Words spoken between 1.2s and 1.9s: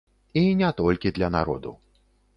народу.